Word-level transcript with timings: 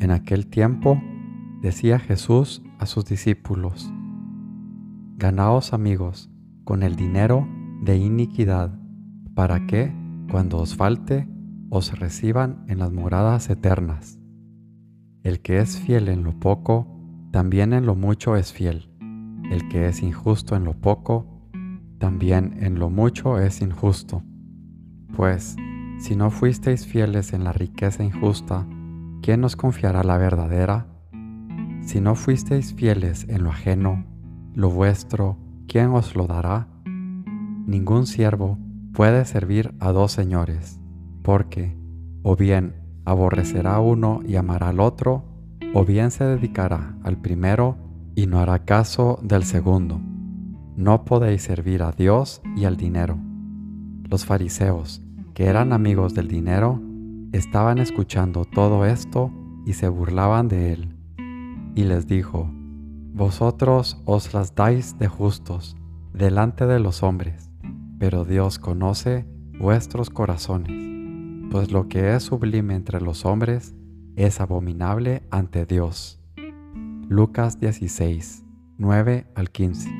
En 0.00 0.10
aquel 0.10 0.46
tiempo 0.46 0.98
decía 1.60 1.98
Jesús 1.98 2.62
a 2.78 2.86
sus 2.86 3.04
discípulos, 3.04 3.92
Ganaos 5.18 5.74
amigos 5.74 6.30
con 6.64 6.82
el 6.82 6.96
dinero 6.96 7.46
de 7.82 7.98
iniquidad, 7.98 8.80
para 9.34 9.66
que, 9.66 9.92
cuando 10.30 10.56
os 10.56 10.74
falte, 10.74 11.28
os 11.68 11.98
reciban 11.98 12.64
en 12.66 12.78
las 12.78 12.90
moradas 12.90 13.50
eternas. 13.50 14.18
El 15.22 15.40
que 15.40 15.58
es 15.58 15.78
fiel 15.78 16.08
en 16.08 16.24
lo 16.24 16.32
poco, 16.40 16.86
también 17.30 17.74
en 17.74 17.84
lo 17.84 17.94
mucho 17.94 18.36
es 18.36 18.54
fiel. 18.54 18.90
El 19.50 19.68
que 19.68 19.86
es 19.86 20.02
injusto 20.02 20.56
en 20.56 20.64
lo 20.64 20.80
poco, 20.80 21.26
también 21.98 22.56
en 22.60 22.78
lo 22.78 22.88
mucho 22.88 23.38
es 23.38 23.60
injusto. 23.60 24.22
Pues, 25.14 25.56
si 25.98 26.16
no 26.16 26.30
fuisteis 26.30 26.86
fieles 26.86 27.34
en 27.34 27.44
la 27.44 27.52
riqueza 27.52 28.02
injusta, 28.02 28.66
¿quién 29.22 29.44
os 29.44 29.56
confiará 29.56 30.02
la 30.02 30.18
verdadera? 30.18 30.86
Si 31.82 32.00
no 32.00 32.14
fuisteis 32.14 32.74
fieles 32.74 33.26
en 33.28 33.44
lo 33.44 33.50
ajeno, 33.50 34.04
lo 34.54 34.70
vuestro, 34.70 35.36
¿quién 35.66 35.90
os 35.90 36.14
lo 36.16 36.26
dará? 36.26 36.68
Ningún 37.66 38.06
siervo 38.06 38.58
puede 38.92 39.24
servir 39.24 39.74
a 39.80 39.92
dos 39.92 40.12
señores, 40.12 40.80
porque 41.22 41.76
o 42.22 42.36
bien 42.36 42.74
aborrecerá 43.04 43.80
uno 43.80 44.20
y 44.26 44.36
amará 44.36 44.68
al 44.68 44.80
otro, 44.80 45.24
o 45.74 45.84
bien 45.84 46.10
se 46.10 46.24
dedicará 46.24 46.96
al 47.02 47.16
primero 47.16 47.76
y 48.14 48.26
no 48.26 48.40
hará 48.40 48.64
caso 48.64 49.18
del 49.22 49.44
segundo. 49.44 50.00
No 50.76 51.04
podéis 51.04 51.42
servir 51.42 51.82
a 51.82 51.92
Dios 51.92 52.42
y 52.56 52.64
al 52.64 52.76
dinero. 52.76 53.18
Los 54.08 54.24
fariseos, 54.24 55.02
que 55.34 55.46
eran 55.46 55.72
amigos 55.72 56.14
del 56.14 56.28
dinero, 56.28 56.80
estaban 57.32 57.78
escuchando 57.78 58.44
todo 58.44 58.84
esto 58.84 59.30
y 59.66 59.74
se 59.74 59.88
burlaban 59.88 60.48
de 60.48 60.72
él. 60.72 60.96
Y 61.74 61.84
les 61.84 62.06
dijo, 62.06 62.50
Vosotros 63.12 64.00
os 64.04 64.32
las 64.32 64.54
dais 64.54 64.98
de 64.98 65.08
justos 65.08 65.76
delante 66.12 66.66
de 66.66 66.80
los 66.80 67.02
hombres, 67.02 67.50
pero 67.98 68.24
Dios 68.24 68.58
conoce 68.58 69.26
vuestros 69.58 70.10
corazones, 70.10 71.50
pues 71.50 71.70
lo 71.70 71.88
que 71.88 72.14
es 72.14 72.22
sublime 72.22 72.74
entre 72.74 73.00
los 73.00 73.24
hombres 73.24 73.74
es 74.16 74.40
abominable 74.40 75.22
ante 75.30 75.66
Dios. 75.66 76.20
Lucas 77.08 77.58
16, 77.60 78.44
9 78.78 79.26
al 79.34 79.50
15. 79.50 79.99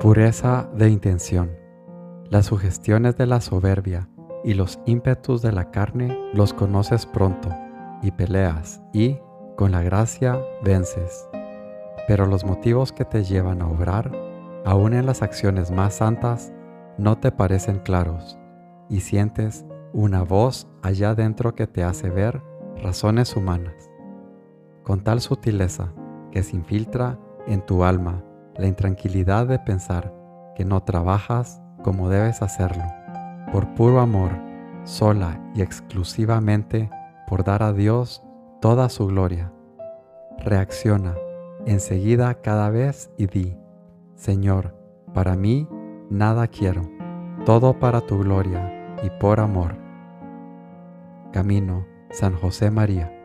Pureza 0.00 0.66
de 0.74 0.88
intención. 0.88 1.58
Las 2.30 2.46
sugestiones 2.46 3.18
de 3.18 3.26
la 3.26 3.42
soberbia 3.42 4.08
y 4.42 4.54
los 4.54 4.78
ímpetus 4.86 5.42
de 5.42 5.52
la 5.52 5.70
carne 5.70 6.18
los 6.32 6.54
conoces 6.54 7.04
pronto 7.04 7.50
y 8.00 8.10
peleas 8.10 8.80
y, 8.94 9.18
con 9.58 9.72
la 9.72 9.82
gracia, 9.82 10.40
vences. 10.64 11.28
Pero 12.08 12.24
los 12.24 12.46
motivos 12.46 12.92
que 12.92 13.04
te 13.04 13.24
llevan 13.24 13.60
a 13.60 13.68
obrar, 13.68 14.10
aun 14.64 14.94
en 14.94 15.04
las 15.04 15.20
acciones 15.20 15.70
más 15.70 15.96
santas, 15.96 16.50
no 16.96 17.18
te 17.18 17.30
parecen 17.30 17.80
claros 17.80 18.38
y 18.88 19.00
sientes 19.00 19.66
una 19.92 20.22
voz 20.22 20.66
allá 20.80 21.14
dentro 21.14 21.54
que 21.54 21.66
te 21.66 21.84
hace 21.84 22.08
ver 22.08 22.42
razones 22.82 23.36
humanas. 23.36 23.90
Con 24.82 25.04
tal 25.04 25.20
sutileza 25.20 25.92
que 26.32 26.42
se 26.42 26.56
infiltra 26.56 27.18
en 27.46 27.60
tu 27.66 27.84
alma 27.84 28.24
la 28.60 28.66
intranquilidad 28.66 29.46
de 29.46 29.58
pensar 29.58 30.12
que 30.54 30.64
no 30.64 30.82
trabajas 30.82 31.62
como 31.82 32.10
debes 32.10 32.42
hacerlo, 32.42 32.84
por 33.52 33.66
puro 33.74 34.00
amor, 34.00 34.32
sola 34.84 35.40
y 35.54 35.62
exclusivamente 35.62 36.90
por 37.26 37.42
dar 37.42 37.62
a 37.62 37.72
Dios 37.72 38.22
toda 38.60 38.90
su 38.90 39.06
gloria. 39.06 39.50
Reacciona 40.38 41.14
enseguida 41.66 42.34
cada 42.34 42.70
vez 42.70 43.10
y 43.16 43.26
di, 43.26 43.56
Señor, 44.14 44.76
para 45.14 45.36
mí 45.36 45.66
nada 46.10 46.46
quiero, 46.46 46.82
todo 47.46 47.78
para 47.78 48.02
tu 48.02 48.18
gloria 48.18 48.96
y 49.02 49.10
por 49.18 49.40
amor. 49.40 49.76
Camino 51.32 51.86
San 52.10 52.34
José 52.36 52.70
María. 52.70 53.19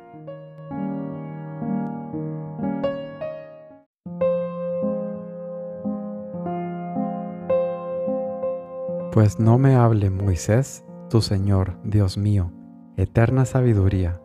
Pues 9.15 9.39
no 9.39 9.57
me 9.57 9.75
hable 9.75 10.09
Moisés, 10.09 10.83
tu 11.09 11.21
Señor, 11.21 11.77
Dios 11.85 12.17
mío, 12.17 12.51
eterna 12.97 13.45
sabiduría, 13.45 14.19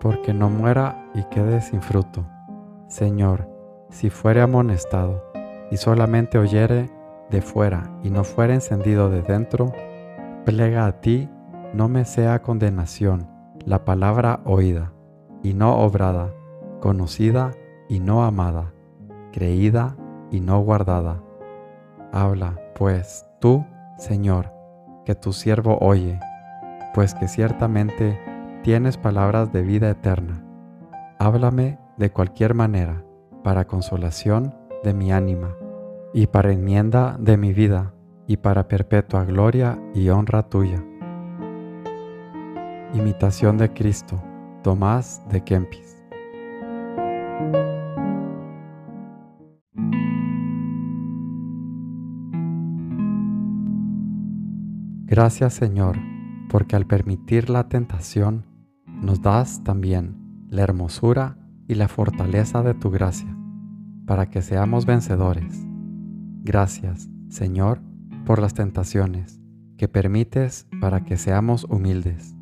porque 0.00 0.32
no 0.32 0.48
muera 0.48 1.10
y 1.14 1.22
quede 1.24 1.60
sin 1.60 1.82
fruto. 1.82 2.26
Señor, 2.88 3.46
si 3.90 4.08
fuere 4.08 4.40
amonestado 4.40 5.22
y 5.70 5.76
solamente 5.76 6.38
oyere 6.38 6.88
de 7.28 7.42
fuera 7.42 7.90
y 8.02 8.08
no 8.08 8.24
fuere 8.24 8.54
encendido 8.54 9.10
de 9.10 9.20
dentro, 9.20 9.74
plega 10.46 10.86
a 10.86 10.98
ti, 11.02 11.28
no 11.74 11.90
me 11.90 12.06
sea 12.06 12.40
condenación 12.40 13.28
la 13.66 13.84
palabra 13.84 14.40
oída 14.46 14.94
y 15.42 15.52
no 15.52 15.76
obrada, 15.76 16.32
conocida 16.80 17.50
y 17.86 18.00
no 18.00 18.24
amada, 18.24 18.72
creída 19.34 19.94
y 20.30 20.40
no 20.40 20.58
guardada. 20.60 21.22
Habla, 22.12 22.58
pues, 22.74 23.26
tú, 23.40 23.66
Señor, 23.96 24.52
que 25.06 25.14
tu 25.14 25.32
siervo 25.32 25.78
oye, 25.80 26.20
pues 26.94 27.14
que 27.14 27.28
ciertamente 27.28 28.20
tienes 28.62 28.98
palabras 28.98 29.52
de 29.52 29.62
vida 29.62 29.88
eterna. 29.88 30.44
Háblame 31.18 31.78
de 31.96 32.10
cualquier 32.10 32.52
manera, 32.54 33.04
para 33.42 33.66
consolación 33.66 34.54
de 34.84 34.92
mi 34.92 35.12
ánima, 35.12 35.56
y 36.12 36.26
para 36.26 36.52
enmienda 36.52 37.16
de 37.18 37.36
mi 37.36 37.52
vida, 37.52 37.94
y 38.26 38.38
para 38.38 38.68
perpetua 38.68 39.24
gloria 39.24 39.78
y 39.94 40.08
honra 40.08 40.42
tuya. 40.42 40.84
Imitación 42.92 43.56
de 43.56 43.72
Cristo, 43.72 44.22
Tomás 44.62 45.22
de 45.28 45.42
Kempis. 45.42 45.85
Gracias 55.16 55.54
Señor, 55.54 55.96
porque 56.50 56.76
al 56.76 56.84
permitir 56.84 57.48
la 57.48 57.70
tentación, 57.70 58.44
nos 58.86 59.22
das 59.22 59.64
también 59.64 60.46
la 60.50 60.60
hermosura 60.60 61.38
y 61.66 61.74
la 61.74 61.88
fortaleza 61.88 62.62
de 62.62 62.74
tu 62.74 62.90
gracia, 62.90 63.34
para 64.04 64.28
que 64.28 64.42
seamos 64.42 64.84
vencedores. 64.84 65.66
Gracias, 66.42 67.08
Señor, 67.30 67.80
por 68.26 68.42
las 68.42 68.52
tentaciones 68.52 69.40
que 69.78 69.88
permites 69.88 70.68
para 70.82 71.06
que 71.06 71.16
seamos 71.16 71.64
humildes. 71.64 72.36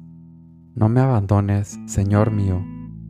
No 0.74 0.88
me 0.88 0.98
abandones, 0.98 1.78
Señor 1.86 2.32
mío, 2.32 2.60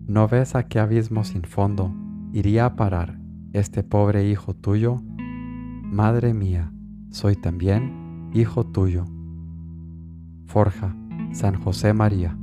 ¿no 0.06 0.28
ves 0.28 0.56
a 0.56 0.68
qué 0.68 0.78
abismo 0.78 1.24
sin 1.24 1.44
fondo 1.44 1.90
iría 2.34 2.66
a 2.66 2.76
parar 2.76 3.18
este 3.54 3.82
pobre 3.82 4.28
hijo 4.28 4.52
tuyo? 4.52 5.00
Madre 5.84 6.34
mía, 6.34 6.70
soy 7.08 7.34
también 7.34 8.30
hijo 8.34 8.66
tuyo. 8.66 9.06
Forja, 10.46 10.94
San 11.32 11.60
José 11.62 11.92
María. 11.92 12.36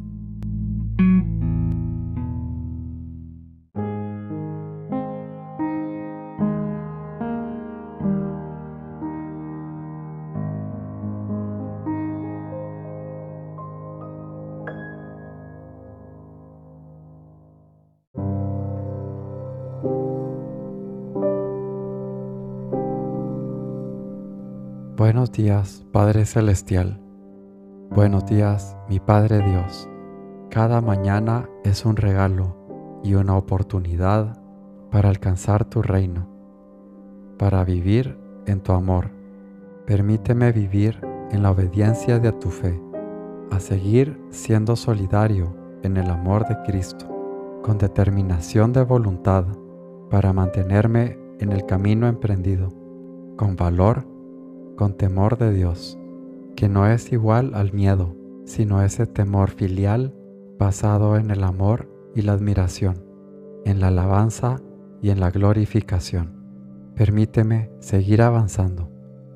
Buenos 25.02 25.32
días, 25.32 25.84
Padre 25.92 26.26
Celestial. 26.26 27.00
Buenos 27.94 28.26
días, 28.26 28.78
mi 28.88 29.02
Padre 29.02 29.42
Dios. 29.42 29.90
Cada 30.50 30.80
mañana 30.80 31.50
es 31.66 31.84
un 31.84 31.98
regalo 31.98 32.56
y 33.04 33.16
una 33.16 33.36
oportunidad 33.36 34.42
para 34.92 35.10
alcanzar 35.10 35.66
tu 35.66 35.82
reino, 35.82 36.26
para 37.38 37.66
vivir 37.66 38.18
en 38.46 38.62
tu 38.62 38.72
amor. 38.72 39.12
Permíteme 39.86 40.54
vivir 40.54 41.06
en 41.32 41.44
la 41.44 41.52
obediencia 41.52 42.18
de 42.20 42.32
tu 42.32 42.50
fe, 42.50 42.82
a 43.52 43.60
seguir 43.60 44.18
siendo 44.30 44.78
solidario 44.78 45.54
en 45.84 45.98
el 45.98 46.10
amor 46.10 46.48
de 46.48 46.62
Cristo, 46.64 47.10
con 47.62 47.78
determinación 47.78 48.72
de 48.72 48.84
voluntad 48.84 49.44
para 50.10 50.32
mantenerme 50.32 51.20
en 51.40 51.52
el 51.52 51.66
camino 51.66 52.08
emprendido, 52.08 52.70
con 53.36 53.58
valor, 53.58 54.06
con 54.78 54.94
temor 54.94 55.38
de 55.38 55.52
Dios, 55.52 56.00
que 56.56 56.70
no 56.70 56.88
es 56.88 57.12
igual 57.12 57.54
al 57.56 57.74
miedo, 57.74 58.16
sino 58.46 58.82
ese 58.82 59.08
temor 59.08 59.50
filial 59.50 60.14
basado 60.60 61.18
en 61.18 61.32
el 61.32 61.44
amor 61.44 61.90
y 62.16 62.22
la 62.22 62.34
admiración, 62.34 63.04
en 63.66 63.80
la 63.80 63.88
alabanza 63.88 64.58
y 65.02 65.10
en 65.10 65.20
la 65.20 65.32
glorificación. 65.32 66.42
Permíteme 66.96 67.72
seguir 67.80 68.22
avanzando 68.22 68.92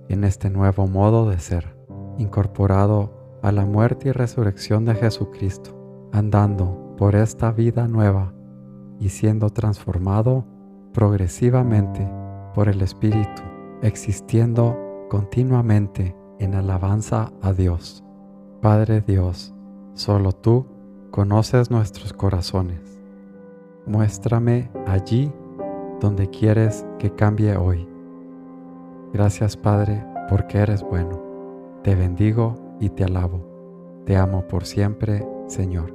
en 0.09 0.23
este 0.23 0.49
nuevo 0.49 0.87
modo 0.87 1.29
de 1.29 1.39
ser, 1.39 1.75
incorporado 2.17 3.39
a 3.41 3.51
la 3.51 3.65
muerte 3.65 4.09
y 4.09 4.11
resurrección 4.11 4.85
de 4.85 4.95
Jesucristo, 4.95 6.09
andando 6.11 6.95
por 6.97 7.15
esta 7.15 7.51
vida 7.51 7.87
nueva 7.87 8.33
y 8.99 9.09
siendo 9.09 9.49
transformado 9.49 10.45
progresivamente 10.93 12.09
por 12.53 12.69
el 12.69 12.81
Espíritu, 12.81 13.41
existiendo 13.81 14.77
continuamente 15.09 16.15
en 16.39 16.55
alabanza 16.55 17.31
a 17.41 17.53
Dios. 17.53 18.03
Padre 18.61 19.01
Dios, 19.01 19.53
solo 19.93 20.31
tú 20.31 20.65
conoces 21.11 21.71
nuestros 21.71 22.13
corazones. 22.13 22.81
Muéstrame 23.85 24.69
allí 24.87 25.31
donde 26.01 26.29
quieres 26.29 26.85
que 26.99 27.11
cambie 27.11 27.55
hoy. 27.55 27.87
Gracias 29.13 29.55
Padre 29.55 30.03
porque 30.29 30.57
eres 30.57 30.81
bueno. 30.83 31.21
Te 31.83 31.95
bendigo 31.95 32.77
y 32.79 32.89
te 32.89 33.03
alabo. 33.03 34.03
Te 34.05 34.17
amo 34.17 34.47
por 34.47 34.65
siempre, 34.65 35.25
Señor. 35.47 35.94